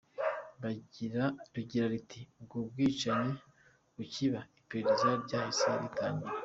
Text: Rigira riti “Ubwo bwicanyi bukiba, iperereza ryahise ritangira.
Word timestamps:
Rigira 1.57 1.83
riti 1.91 2.21
“Ubwo 2.39 2.57
bwicanyi 2.69 3.33
bukiba, 3.95 4.39
iperereza 4.59 5.09
ryahise 5.23 5.67
ritangira. 5.81 6.37